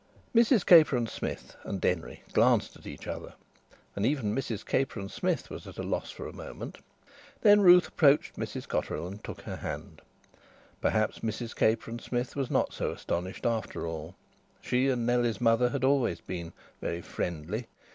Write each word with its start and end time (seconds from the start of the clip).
Mrs 0.33 0.65
Capron 0.65 1.05
Smith 1.05 1.55
and 1.63 1.79
Denry 1.79 2.23
glanced 2.33 2.75
at 2.75 2.87
each 2.87 3.05
other, 3.05 3.35
and 3.95 4.03
even 4.03 4.33
Mrs 4.33 4.65
Capron 4.65 5.09
Smith 5.09 5.51
was 5.51 5.67
at 5.67 5.77
a 5.77 5.83
loss 5.83 6.09
for 6.09 6.25
a 6.25 6.33
moment. 6.33 6.79
Then 7.41 7.61
Ruth 7.61 7.89
approached 7.89 8.35
Mrs 8.35 8.67
Cotterill 8.67 9.05
and 9.05 9.23
took 9.23 9.41
her 9.41 9.57
hand. 9.57 10.01
Perhaps 10.81 11.19
Mrs 11.19 11.55
Capron 11.55 11.99
Smith 11.99 12.35
was 12.35 12.49
not 12.49 12.73
so 12.73 12.89
astonished 12.91 13.45
after 13.45 13.85
all. 13.85 14.15
She 14.59 14.87
and 14.89 15.05
Nellie's 15.05 15.39
mother 15.39 15.69
had 15.69 15.83
always 15.83 16.19
been 16.19 16.53
"very 16.81 17.01
friendly." 17.03 17.67